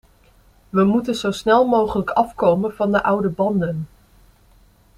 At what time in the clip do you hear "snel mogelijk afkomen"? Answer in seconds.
1.31-2.75